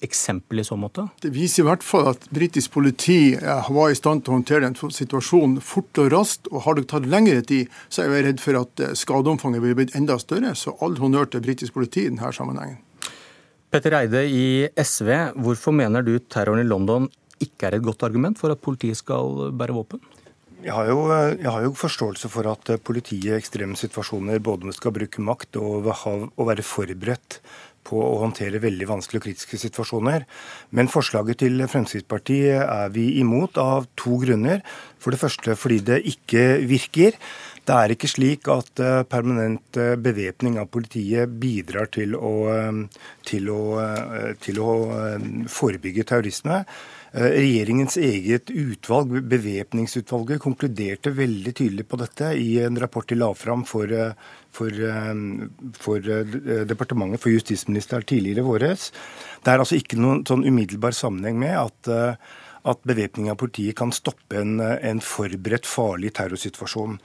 eksempel 0.04 0.62
i 0.62 0.66
så 0.66 0.78
måte? 0.80 1.08
Det 1.22 1.32
viser 1.34 1.64
i 1.64 1.68
hvert 1.68 1.86
fall 1.86 2.12
at 2.12 2.28
britisk 2.34 2.74
politi 2.76 3.36
eh, 3.36 3.70
var 3.74 3.92
i 3.92 3.98
stand 3.98 4.24
til 4.24 4.34
å 4.34 4.38
håndtere 4.38 4.68
den 4.68 4.78
situasjonen 4.78 5.62
fort 5.64 6.02
og 6.02 6.12
raskt. 6.14 6.50
Og 6.52 6.66
har 6.68 6.78
det 6.78 6.88
tatt 6.92 7.08
lengre 7.10 7.42
tid, 7.48 7.72
så 7.90 8.04
er 8.04 8.14
jeg 8.14 8.28
redd 8.28 8.44
for 8.44 8.62
at 8.62 8.84
eh, 8.84 8.94
skadeomfanget 8.98 9.64
ville 9.64 9.80
blitt 9.80 9.96
enda 9.98 10.20
større. 10.22 10.54
Så 10.58 10.76
all 10.86 10.98
honnør 11.02 11.32
til 11.32 11.46
britisk 11.46 11.78
politi 11.78 12.06
i 12.06 12.12
denne 12.12 12.34
sammenhengen. 12.36 12.84
Petter 13.74 13.98
Eide 13.98 14.22
i 14.32 14.46
SV, 14.80 15.10
hvorfor 15.44 15.76
mener 15.76 16.06
du 16.06 16.14
terroren 16.24 16.64
i 16.64 16.68
London 16.68 17.10
ikke 17.44 17.68
er 17.68 17.78
et 17.78 17.86
godt 17.86 18.06
argument 18.08 18.40
for 18.40 18.54
at 18.54 18.62
politiet 18.64 18.98
skal 18.98 19.52
bære 19.58 19.76
våpen? 19.76 20.00
Jeg 20.64 20.74
har, 20.74 20.88
jo, 20.90 21.04
jeg 21.38 21.52
har 21.54 21.66
jo 21.68 21.76
forståelse 21.78 22.30
for 22.34 22.48
at 22.50 22.72
politiet 22.82 23.28
i 23.30 23.36
ekstreme 23.36 23.78
situasjoner 23.78 24.40
både 24.42 24.74
skal 24.74 24.96
bruke 24.96 25.22
makt 25.22 25.60
og, 25.62 25.86
og 25.86 26.48
være 26.50 26.66
forberedt 26.66 27.38
på 27.88 28.00
å 28.04 28.20
håndtere 28.22 28.62
veldig 28.64 28.90
vanskelige 28.90 29.22
og 29.22 29.28
kritiske 29.30 29.60
situasjoner. 29.64 30.26
Men 30.76 30.92
forslaget 30.92 31.42
til 31.44 31.64
Fremskrittspartiet 31.72 32.62
er 32.64 32.92
vi 32.94 33.10
imot 33.22 33.60
av 33.62 33.88
to 34.00 34.20
grunner. 34.24 34.64
For 35.00 35.16
det 35.16 35.22
første 35.22 35.56
fordi 35.56 35.80
det 35.88 36.02
ikke 36.12 36.44
virker. 36.68 37.16
Det 37.68 37.76
er 37.76 37.92
ikke 37.92 38.08
slik 38.08 38.48
at 38.52 38.80
eh, 38.80 39.02
permanent 39.12 39.80
eh, 39.80 39.98
bevæpning 40.00 40.56
av 40.62 40.70
politiet 40.72 41.34
bidrar 41.42 41.90
til 41.92 42.16
å, 42.16 42.36
eh, 42.54 43.02
til 43.28 43.50
å, 43.52 43.64
til 44.44 44.62
å 44.64 44.76
forebygge 45.52 46.08
terrorisme. 46.08 46.62
Regjeringens 47.14 47.96
eget 47.98 48.50
utvalg, 48.52 49.14
bevæpningsutvalget, 49.32 50.42
konkluderte 50.44 51.14
veldig 51.16 51.54
tydelig 51.56 51.86
på 51.88 52.00
dette 52.02 52.34
i 52.36 52.58
en 52.66 52.80
rapport 52.82 53.08
de 53.08 53.16
la 53.16 53.30
fram 53.38 53.64
for, 53.66 53.94
for, 54.52 54.82
for 55.80 56.10
departementet, 56.68 57.24
for 57.24 57.32
justisministeren 57.32 58.04
tidligere 58.08 58.44
våres. 58.46 58.90
Det 59.40 59.54
er 59.54 59.64
altså 59.64 59.80
ikke 59.80 60.02
noen 60.02 60.26
sånn 60.28 60.44
umiddelbar 60.44 60.98
sammenheng 60.98 61.40
med 61.40 61.56
at, 61.62 61.92
at 62.68 62.84
bevæpning 62.92 63.32
av 63.32 63.40
politiet 63.40 63.80
kan 63.80 63.96
stoppe 63.96 64.44
en, 64.44 64.60
en 64.60 65.02
forberedt 65.04 65.70
farlig 65.70 66.12
terrorsituasjon. 66.20 67.00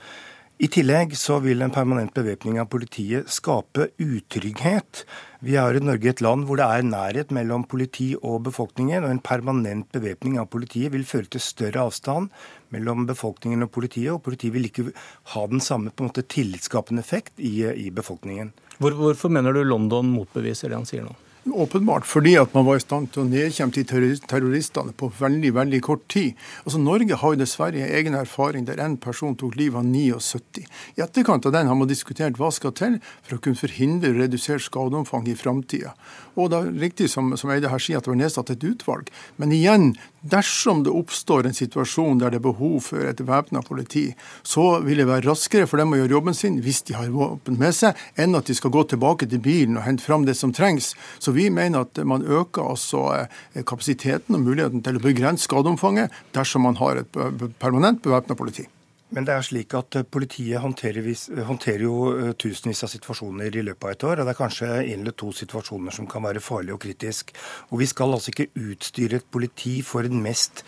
I 0.63 0.69
tillegg 0.71 1.11
så 1.19 1.41
vil 1.43 1.59
en 1.59 1.73
permanent 1.75 2.13
bevæpning 2.15 2.55
av 2.61 2.69
politiet 2.71 3.27
skape 3.27 3.89
utrygghet. 3.99 5.01
Vi 5.43 5.57
har 5.59 5.75
i 5.75 5.81
Norge 5.83 6.13
et 6.13 6.21
land 6.23 6.45
hvor 6.47 6.61
det 6.61 6.67
er 6.71 6.85
nærhet 6.87 7.33
mellom 7.35 7.65
politi 7.67 8.13
og 8.15 8.45
befolkningen. 8.45 9.03
Og 9.03 9.11
en 9.11 9.19
permanent 9.19 9.89
bevæpning 9.91 10.37
av 10.39 10.47
politiet 10.53 10.93
vil 10.93 11.03
føre 11.09 11.27
til 11.35 11.43
større 11.43 11.83
avstand 11.83 12.31
mellom 12.71 13.03
befolkningen 13.09 13.67
og 13.67 13.73
politiet. 13.75 14.13
Og 14.13 14.23
politiet 14.23 14.55
vil 14.55 14.69
ikke 14.69 14.87
ha 15.33 15.43
den 15.51 15.59
samme 15.59 15.91
på 15.91 16.05
en 16.05 16.13
måte 16.13 16.23
tillitsskapende 16.31 17.03
effekt 17.03 17.43
i, 17.43 17.57
i 17.67 17.89
befolkningen. 17.91 18.55
Hvor, 18.77 18.95
hvorfor 19.01 19.35
mener 19.35 19.51
du 19.51 19.65
London 19.67 20.15
motbeviser 20.15 20.71
det 20.71 20.79
han 20.79 20.87
sier 20.87 21.03
nå? 21.03 21.17
Åpenbart 21.43 22.05
fordi 22.07 22.37
at 22.39 22.53
man 22.55 22.63
var 22.63 22.77
i 22.79 22.83
stand 22.83 23.09
til 23.11 23.25
å 23.25 23.27
nedkjempe 23.27 23.81
de 23.83 24.13
terroristene 24.31 24.93
på 24.95 25.09
veldig 25.19 25.49
veldig 25.57 25.81
kort 25.83 26.05
tid. 26.07 26.37
Altså 26.63 26.79
Norge 26.79 27.17
har 27.19 27.33
jo 27.33 27.39
dessverre 27.41 27.89
egen 27.97 28.15
erfaring 28.15 28.63
der 28.63 28.79
en 28.79 28.95
person 28.95 29.35
tok 29.35 29.57
livet 29.59 29.81
av 29.81 29.89
79. 29.89 30.63
I 30.95 31.03
etterkant 31.03 31.43
av 31.49 31.51
den 31.51 31.67
har 31.67 31.75
man 31.75 31.91
diskutert 31.91 32.39
hva 32.39 32.47
skal 32.55 32.71
til 32.79 32.95
for 33.25 33.35
å 33.35 33.43
kunne 33.43 33.59
forhindre 33.59 34.13
redusert 34.15 34.63
skadeomfang 34.63 35.27
i 35.27 35.35
framtida. 35.35 35.91
Og 36.39 36.49
det 36.49 36.61
er 36.61 36.71
riktig 36.85 37.09
som, 37.11 37.33
som 37.37 37.51
Eide 37.53 37.69
her 37.69 37.81
sier, 37.81 37.99
at 37.99 38.07
det 38.07 38.13
var 38.13 38.21
nedsatt 38.23 38.53
et 38.53 38.63
utvalg. 38.65 39.11
Men 39.37 39.51
igjen, 39.53 39.91
dersom 40.23 40.81
det 40.85 40.93
oppstår 40.95 41.45
en 41.45 41.57
situasjon 41.57 42.21
der 42.21 42.33
det 42.33 42.39
er 42.39 42.45
behov 42.47 42.87
for 42.87 43.03
et 43.05 43.21
væpna 43.21 43.61
politi, 43.67 44.05
så 44.41 44.79
vil 44.85 45.03
det 45.03 45.09
være 45.11 45.27
raskere 45.27 45.67
for 45.69 45.81
dem 45.81 45.93
å 45.93 45.99
gjøre 45.99 46.15
jobben 46.15 46.37
sin 46.37 46.61
hvis 46.63 46.81
de 46.87 46.95
har 46.97 47.11
våpen 47.13 47.59
med 47.59 47.75
seg, 47.75 47.99
enn 48.17 48.33
at 48.39 48.49
de 48.49 48.55
skal 48.57 48.73
gå 48.73 48.85
tilbake 48.93 49.27
til 49.29 49.43
bilen 49.43 49.77
og 49.77 49.85
hente 49.85 50.05
fram 50.05 50.25
det 50.25 50.37
som 50.39 50.55
trengs. 50.55 50.93
Så 51.19 51.32
vi 51.35 51.49
mener 51.53 51.87
at 51.87 51.99
man 52.07 52.23
øker 52.25 52.69
altså 52.73 53.03
eh, 53.17 53.63
kapasiteten 53.63 54.37
og 54.37 54.45
muligheten 54.45 54.83
til 54.85 54.99
å 54.99 55.03
begrense 55.03 55.49
skadeomfanget 55.49 56.13
dersom 56.35 56.65
man 56.67 56.79
har 56.81 57.03
et 57.03 57.19
permanent 57.61 58.01
bevæpna 58.05 58.37
politi. 58.39 58.67
Men 59.13 59.27
det 59.27 59.33
er 59.35 59.45
slik 59.45 59.73
at 59.77 59.95
eh, 59.99 60.05
politiet 60.09 60.61
håndterer, 60.63 61.05
håndterer, 61.45 61.85
jo 61.85 61.97
eh, 62.15 62.31
tusenvis 62.39 62.83
av 62.85 62.91
situasjoner 62.95 63.53
i 63.53 63.65
løpet 63.67 63.85
av 63.85 63.93
et 63.93 64.05
år. 64.09 64.21
Og 64.21 64.25
det 64.25 64.33
er 64.33 64.39
kanskje 64.39 64.69
en 64.79 65.03
eller 65.03 65.15
to 65.19 65.29
situasjoner 65.37 65.93
som 65.93 66.09
kan 66.09 66.25
være 66.25 66.41
farlige 66.41 66.77
og 66.77 66.81
kritiske. 66.81 67.37
Og 67.69 67.83
vi 67.83 67.89
skal 67.89 68.15
altså 68.15 68.33
ikke 68.33 68.49
utstyre 68.57 69.21
et 69.21 69.29
politi 69.29 69.75
for 69.85 70.05
den 70.07 70.23
mest 70.25 70.63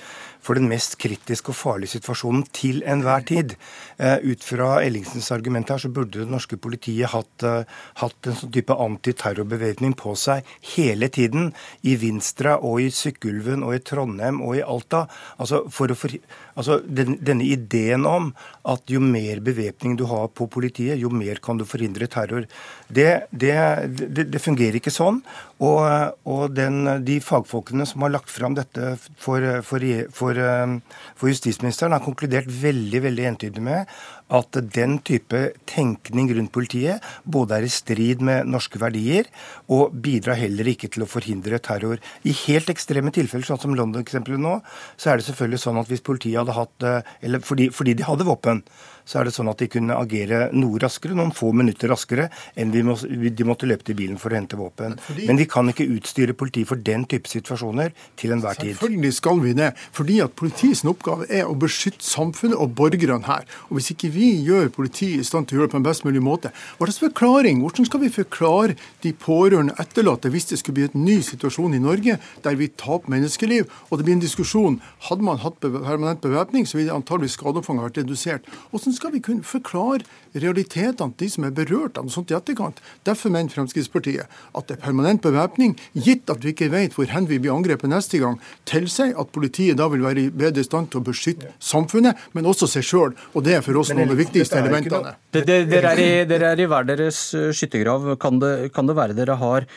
for 0.46 0.60
den 0.60 0.70
mest 0.70 0.98
kritiske 1.02 1.52
og 1.52 1.58
farlige 1.58 1.96
situasjonen 1.96 2.46
til 2.56 2.84
enhver 2.86 3.25
tid. 3.25 3.56
Uh, 3.98 4.20
ut 4.22 4.44
fra 4.46 4.80
Ellingsens 4.86 5.32
argument 5.34 5.72
her, 5.74 5.82
så 5.82 5.90
burde 5.90 6.22
det 6.22 6.30
norske 6.32 6.60
politiet 6.62 7.12
hatt, 7.14 7.46
uh, 7.48 7.64
hatt 8.02 8.30
en 8.30 8.38
sånn 8.38 8.54
type 8.54 8.75
antiterrorbevæpning 8.86 9.96
på 9.98 10.14
seg 10.20 10.46
hele 10.75 11.10
tiden. 11.10 11.52
I 11.88 11.98
Vinstra 12.02 12.60
og 12.60 12.84
i 12.84 12.92
Sykkylven 12.94 13.66
og 13.66 13.78
i 13.78 13.84
Trondheim 13.86 14.42
og 14.46 14.60
i 14.60 14.64
Alta. 14.66 15.06
Altså, 15.42 15.64
for 15.74 15.92
å 15.92 15.98
for, 15.98 16.14
altså 16.56 16.80
den, 16.86 17.18
denne 17.25 17.48
ideen 17.48 18.06
om 18.10 18.32
at 18.70 18.92
jo 18.92 19.02
mer 19.04 19.42
bevæpning 19.46 19.98
du 20.00 20.06
har 20.12 20.30
på 20.36 20.48
politiet, 20.52 21.00
jo 21.02 21.12
mer 21.14 21.42
kan 21.44 21.60
du 21.60 21.66
forhindre 21.68 22.10
terror. 22.12 22.48
Det, 22.88 23.10
det, 23.32 23.56
det, 23.90 24.30
det 24.34 24.44
fungerer 24.44 24.80
ikke 24.80 24.94
sånn. 24.94 25.22
Og, 25.64 26.18
og 26.28 26.52
den, 26.52 26.82
de 27.08 27.20
fagfolkene 27.24 27.86
som 27.88 28.04
har 28.04 28.12
lagt 28.12 28.32
fram 28.34 28.58
dette 28.58 28.96
for, 29.16 29.40
for, 29.64 29.86
for, 30.12 30.42
for 31.16 31.32
justisministeren, 31.32 31.96
har 31.96 32.04
konkludert 32.04 32.50
veldig 32.52 33.02
veldig 33.06 33.30
entydig 33.32 33.64
med 33.64 33.94
at 34.34 34.58
den 34.74 34.98
type 35.05 35.41
tenkning 35.70 36.32
rundt 36.34 36.53
politiet 36.55 37.03
både 37.29 37.60
er 37.60 37.67
i 37.67 37.72
strid 37.72 38.24
med 38.25 38.50
norske 38.50 38.79
verdier 38.82 39.29
og 39.70 39.94
bidrar 39.94 40.39
heller 40.39 40.72
ikke 40.72 40.89
til 40.94 41.05
å 41.05 41.10
forhindre 41.10 41.60
terror. 41.62 42.01
I 42.25 42.34
helt 42.46 42.72
ekstreme 42.74 43.13
tilfeller, 43.13 43.46
sånn 43.46 43.62
som 43.62 43.77
London-eksempelet 43.77 44.41
nå, 44.41 44.58
så 44.98 45.12
er 45.12 45.22
det 45.22 45.27
selvfølgelig 45.29 45.62
sånn 45.62 45.82
at 45.82 45.91
hvis 45.91 46.05
politiet 46.05 46.41
hadde 46.41 46.58
hatt 46.58 46.86
eh, 46.86 47.13
Eller 47.25 47.41
fordi, 47.46 47.70
fordi 47.74 47.94
de 47.98 48.05
hadde 48.05 48.25
våpen, 48.25 48.63
så 49.05 49.20
er 49.20 49.27
det 49.27 49.36
sånn 49.36 49.50
at 49.51 49.62
de 49.62 49.67
kunne 49.70 49.96
agere 49.96 50.50
noe 50.55 50.79
raskere, 50.82 51.15
noen 51.17 51.34
få 51.36 51.51
minutter 51.55 51.91
raskere, 51.91 52.27
enn 52.58 52.72
de, 52.74 52.82
må, 52.86 52.96
de 52.98 53.48
måtte 53.48 53.70
løpe 53.70 53.86
til 53.86 53.98
bilen 53.98 54.17
for 54.22 54.34
å 54.34 54.39
hente 54.39 54.58
våpen. 54.58 54.98
Fordi, 55.05 55.27
Men 55.29 55.39
vi 55.39 55.48
kan 55.50 55.70
ikke 55.70 55.86
utstyre 55.94 56.36
politiet 56.38 56.72
for 56.72 56.82
den 56.82 57.05
type 57.10 57.29
situasjoner 57.29 57.94
til 58.20 58.34
enhver 58.34 58.58
tid. 58.58 58.74
Selvfølgelig 58.74 59.13
skal 59.20 59.41
vi 59.44 59.53
det. 59.58 59.72
Fordi 59.96 60.17
at 60.25 60.36
politiets 60.39 60.84
oppgave 60.89 61.29
er 61.29 61.46
å 61.46 61.58
beskytte 61.60 62.05
samfunnet 62.05 62.58
og 62.58 62.74
borgerne 62.77 63.22
her. 63.29 63.46
Og 63.70 63.77
Hvis 63.77 63.91
ikke 63.94 64.12
vi 64.15 64.31
gjør 64.48 64.72
politiet 64.74 65.22
i 65.22 65.27
stand 65.27 65.50
til 65.50 65.57
å 65.57 65.62
gjøre 65.62 65.69
det 65.69 65.75
på 65.75 65.81
en 65.81 65.88
best 65.88 66.05
mulig 66.07 66.24
måte, 66.24 66.51
hva 66.77 66.88
slags 66.88 67.01
forklaring? 67.03 67.62
Hvordan 67.63 67.89
skal 67.89 68.03
vi 68.03 68.12
forklare 68.13 68.77
de 69.03 69.13
pårørende 69.25 69.75
etterlatte 69.81 70.31
hvis 70.34 70.50
det 70.51 70.60
skulle 70.62 70.79
bli 70.79 70.89
en 70.89 71.05
ny 71.07 71.19
situasjon 71.25 71.77
i 71.77 71.84
Norge 71.84 72.17
der 72.45 72.60
vi 72.60 72.72
taper 72.72 73.12
menneskeliv 73.13 73.69
og 73.89 73.98
det 73.98 74.07
blir 74.07 74.17
en 74.17 74.24
diskusjon 74.24 74.79
hadde 75.10 75.25
man 75.25 75.41
hatt 75.43 75.60
permanent 75.62 76.24
bevæpning, 76.24 76.65
så 76.67 76.79
ville 76.79 76.95
antageligvis 76.95 77.38
skadeomfanget 77.38 77.89
vært 77.89 78.01
redusert. 78.03 78.53
Hvordan 78.72 78.95
skal 78.95 79.13
vi 79.13 79.24
kunne 79.25 79.45
forklare 79.45 80.05
realitetene 80.36 81.15
til 81.15 81.25
de 81.25 81.31
som 81.31 81.48
er 81.48 81.53
berørt 81.55 82.00
av 82.00 82.05
noe 82.05 82.13
sånt 82.13 82.31
i 82.31 82.38
etterkant. 82.38 82.81
Derfor 83.07 83.31
mener 83.34 83.53
Fremskrittspartiet 83.53 84.27
at 84.27 84.67
det 84.67 84.77
er 84.77 84.84
permanent 84.84 85.24
bevæpning, 85.24 85.75
gitt 85.93 86.29
at 86.31 86.43
vi 86.43 86.53
ikke 86.53 86.72
vet 86.74 86.95
hvor 86.95 87.10
hen 87.12 87.29
vi 87.29 87.39
blir 87.41 87.55
angrepet 87.55 87.91
neste 87.91 88.19
gang, 88.22 88.38
tilsier 88.67 89.15
at 89.19 89.31
politiet 89.36 89.79
da 89.79 89.88
vil 89.91 90.03
være 90.05 90.27
i 90.27 90.34
bedre 90.34 90.65
stand 90.65 90.91
til 90.91 91.01
å 91.01 91.05
beskytte 91.07 91.53
samfunnet, 91.63 92.19
men 92.34 92.50
også 92.50 92.69
seg 92.69 92.88
sjøl. 92.88 93.15
Og 93.34 93.45
det 93.48 93.57
er 93.57 93.65
for 93.65 93.79
oss 93.79 93.93
noen 93.93 94.05
de 94.12 94.18
viktigste 94.20 94.60
elementene. 94.62 95.16
Dere 95.36 95.92
er, 95.92 96.02
i, 96.02 96.10
dere 96.30 96.54
er 96.54 96.62
i 96.62 96.68
hver 96.70 96.88
deres 96.88 97.20
eh, 97.38 97.52
skyttergrav. 97.56 98.12
Kan 98.22 98.40
det, 98.44 98.54
kan 98.76 98.90
det 98.90 98.98
være 98.98 99.18
dere 99.18 99.38
har 99.42 99.68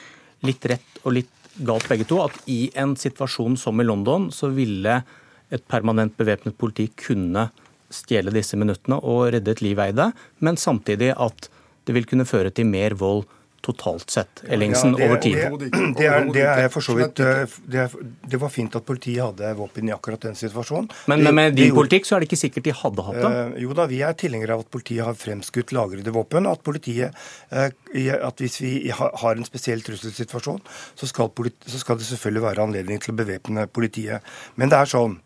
litt 0.47 0.69
rett 0.71 1.01
og 1.05 1.17
litt 1.17 1.53
galt 1.67 1.89
begge 1.91 2.07
to? 2.09 2.21
At 2.27 2.37
i 2.51 2.69
en 2.79 2.97
situasjon 2.99 3.59
som 3.61 3.81
i 3.81 3.87
London, 3.87 4.29
så 4.35 4.53
ville 4.55 5.01
et 5.49 5.65
permanent 5.71 6.17
bevæpnet 6.19 6.59
politi 6.61 6.91
kunne 6.99 7.49
stjele 7.89 8.33
disse 8.35 8.59
minuttene 8.61 8.99
og 9.01 9.31
redde 9.33 9.55
et 9.55 9.63
liv 9.65 9.79
Eide, 9.81 10.11
men 10.45 10.61
samtidig 10.61 11.15
at 11.17 11.49
det 11.89 11.95
vil 11.97 12.09
kunne 12.09 12.29
føre 12.29 12.53
til 12.53 12.69
mer 12.69 12.93
vold 13.01 13.25
totalt 13.69 14.11
sett, 14.11 14.43
Ellingsen, 14.49 14.95
ja, 14.97 14.99
det, 14.99 15.09
over 15.09 15.21
tid? 15.21 15.37
Det, 15.37 15.69
det, 15.99 16.07
er, 16.09 16.27
det, 16.33 16.45
er, 16.49 16.69
for 16.73 16.85
så 16.85 16.95
vidt 16.97 17.21
eh, 17.21 17.43
det, 17.69 17.83
er, 17.85 17.97
det, 18.25 18.41
var 18.41 18.53
fint 18.53 18.77
at 18.79 18.87
politiet 18.89 19.21
hadde 19.21 19.51
våpen 19.59 19.91
i 19.91 19.95
akkurat 19.95 20.25
den 20.25 20.39
situasjonen. 20.39 20.89
Men, 21.11 21.25
men 21.27 21.37
med 21.37 21.59
din 21.59 21.75
politikk 21.77 22.09
så 22.09 22.17
er 22.17 22.25
det 22.25 22.31
ikke 22.31 22.41
sikkert 22.41 22.69
de 22.69 22.77
hadde 22.81 23.07
hatt 23.11 23.21
det? 23.21 23.33
Uh, 23.35 23.59
jo 23.67 23.77
da, 23.77 23.89
vi 23.91 24.01
er 24.07 24.17
tilhengere 24.19 24.57
av 24.57 24.65
at 24.65 24.73
politiet 24.73 25.05
har 25.05 25.19
fremskutt 25.19 25.75
lagrede 25.77 26.15
våpen. 26.15 26.49
og 26.49 26.59
At 26.59 26.65
politiet, 26.65 27.25
uh, 27.53 27.69
at 27.69 28.45
hvis 28.45 28.61
vi 28.65 28.75
har 28.95 29.35
en 29.35 29.49
spesiell 29.49 29.85
trusselsituasjon, 29.85 30.63
så 30.97 31.11
skal, 31.11 31.33
så 31.69 31.83
skal 31.83 32.01
det 32.01 32.09
selvfølgelig 32.09 32.47
være 32.49 32.69
anledning 32.69 33.05
til 33.05 33.13
å 33.13 33.21
bevæpne 33.21 33.69
politiet. 33.69 34.25
Men 34.57 34.73
det 34.73 34.81
er 34.81 34.97
sånn 34.97 35.21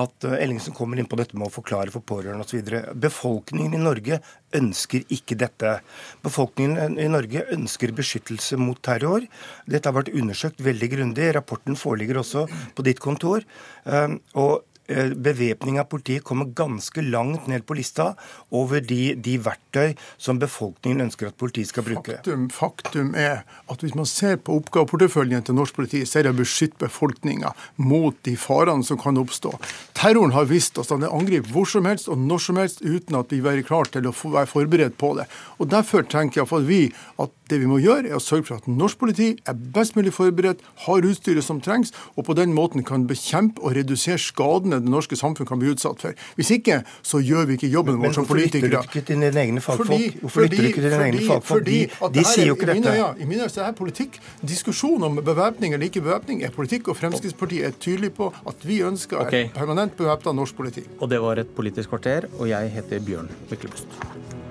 at 0.00 0.26
eh, 0.26 0.36
Ellingsen 0.42 0.74
kommer 0.76 0.98
inn 0.98 1.08
på 1.10 1.18
dette 1.18 1.38
med 1.38 1.48
å 1.48 1.54
forklare 1.54 1.92
for 1.94 2.04
pårørende 2.06 2.46
osv. 2.46 2.74
Befolkningen 3.00 3.76
i 3.76 3.82
Norge 3.82 4.20
ønsker 4.54 5.06
ikke 5.14 5.38
dette. 5.38 5.78
Befolkningen 6.24 6.98
i 7.00 7.08
Norge 7.10 7.46
ønsker 7.54 7.94
beskyttelse 7.96 8.58
mot 8.60 8.80
terror. 8.84 9.26
Dette 9.70 9.90
har 9.90 9.98
vært 9.98 10.14
undersøkt 10.14 10.62
veldig 10.64 10.90
grundig. 10.96 11.32
Rapporten 11.36 11.78
foreligger 11.78 12.22
også 12.22 12.46
på 12.74 12.86
ditt 12.86 13.02
kontor. 13.02 13.46
Eh, 13.86 14.16
og 14.40 14.62
bevæpning 14.86 15.78
av 15.80 15.88
politiet 15.88 16.24
kommer 16.24 16.50
ganske 16.56 17.02
langt 17.02 17.46
ned 17.48 17.64
på 17.66 17.76
lista 17.78 18.10
over 18.54 18.82
de, 18.84 19.14
de, 19.16 19.38
verktøy 19.40 19.94
som 20.20 20.38
befolkningen 20.40 21.06
ønsker 21.06 21.30
at 21.30 21.38
politiet 21.40 21.70
skal 21.70 21.86
bruke. 21.86 22.18
Faktum, 22.18 22.48
faktum 22.52 23.14
er 23.18 23.44
at 23.72 23.84
hvis 23.84 23.96
man 23.96 24.08
ser 24.08 24.36
på 24.36 24.58
oppgaveporteføljen 24.60 25.46
til 25.46 25.56
norsk 25.56 25.76
politi, 25.78 26.04
så 26.06 26.20
er 26.20 26.28
det 26.28 26.34
å 26.34 26.40
beskytte 26.42 26.84
befolkninga 26.84 27.54
mot 27.80 28.16
de 28.28 28.36
farene 28.40 28.84
som 28.84 29.00
kan 29.00 29.18
oppstå. 29.20 29.54
Terroren 29.96 30.34
har 30.36 30.50
visst 30.50 30.78
oss 30.80 30.92
at 30.92 31.00
den 31.00 31.08
angriper 31.08 31.52
hvor 31.54 31.68
som 31.70 31.88
helst 31.88 32.10
og 32.12 32.20
når 32.20 32.44
som 32.44 32.60
helst 32.60 32.84
uten 32.84 33.16
at 33.18 33.32
vi 33.32 33.40
er 33.40 33.64
klar 33.66 33.88
til 33.88 34.08
å 34.10 34.14
være 34.14 34.50
forberedt 34.50 34.98
på 35.00 35.14
det. 35.18 35.28
Og 35.58 35.70
Derfor 35.74 36.04
tenker 36.06 36.42
iallfall 36.42 36.68
vi 36.68 36.84
at 37.18 37.32
det 37.50 37.58
vi 37.60 37.68
må 37.68 37.76
gjøre, 37.82 38.08
er 38.08 38.16
å 38.16 38.22
sørge 38.22 38.46
for 38.48 38.60
at 38.60 38.68
norsk 38.70 39.00
politi 39.00 39.32
er 39.48 39.56
best 39.74 39.98
mulig 39.98 40.14
forberedt, 40.16 40.62
har 40.86 41.04
utstyret 41.04 41.44
som 41.44 41.60
trengs, 41.64 41.92
og 42.16 42.28
på 42.28 42.36
den 42.38 42.54
måten 42.56 42.84
kan 42.86 43.08
bekjempe 43.08 43.62
og 43.64 43.74
redusere 43.76 44.20
skadene 44.22 44.73
trusslene 44.74 44.84
det 44.84 44.90
norske 44.90 45.16
samfunn 45.16 45.46
kan 45.46 45.58
bli 45.58 45.72
utsatt 45.72 46.00
for. 46.00 46.14
Hvis 46.36 46.50
ikke, 46.58 46.82
så 47.02 47.20
gjør 47.20 47.46
vi 47.48 47.58
ikke 47.58 47.68
jobben 47.68 48.00
vår 48.00 48.14
som 48.14 48.26
politikere. 48.26 48.70
Men 48.70 48.80
hvorfor 48.80 48.90
lytter 48.90 48.92
du 48.92 48.98
ikke 48.98 49.06
til 49.06 49.22
dine 49.22 49.40
egne 49.40 49.60
fagfolk? 49.60 50.20
Hvorfor 50.20 50.44
lytter 50.44 50.56
du 50.56 50.68
ikke 50.68 50.82
til 50.82 50.90
dine 50.90 51.08
egne 51.08 51.24
fagfolk? 51.28 51.66
De, 51.66 51.80
de 52.18 52.24
sier 52.24 52.48
jo 52.48 52.56
ikke 52.58 52.70
dette. 52.70 52.80
Mine, 52.80 52.96
ja, 52.98 53.10
I 53.18 53.28
mine 53.28 53.48
øyne 53.48 53.64
er 53.64 53.70
det 53.70 53.78
politikk. 53.80 54.20
Diskusjon 54.42 55.02
om 55.08 55.20
bevæpning 55.24 55.74
eller 55.74 55.90
ikke 55.90 56.04
bevæpning 56.04 56.44
er 56.44 56.54
politikk, 56.54 56.88
og 56.88 56.98
Fremskrittspartiet 57.00 57.68
er 57.70 57.76
tydelig 57.78 58.14
på 58.16 58.30
at 58.46 58.66
vi 58.66 58.80
ønsker 58.86 59.20
okay. 59.22 59.48
et 59.48 59.54
permanent 59.56 59.96
bevæpna 59.96 60.32
norsk 60.32 60.56
politi. 60.56 60.86
Og 61.00 61.10
det 61.10 61.20
var 61.22 61.38
et 61.42 61.52
Politisk 61.54 61.88
kvarter, 61.88 62.26
og 62.38 62.48
jeg 62.48 62.72
heter 62.74 63.00
Bjørn 63.04 63.30
Myklebust. 63.50 64.43